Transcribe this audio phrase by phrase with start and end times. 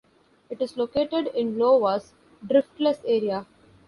[0.49, 2.13] It is located in Iowa's
[2.43, 3.45] Driftless Area.